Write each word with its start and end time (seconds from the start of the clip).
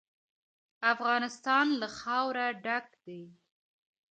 افغانستان 0.93 1.65
له 1.81 1.87
خاوره 1.97 2.45
ډک 2.63 2.87
دی. 3.05 3.21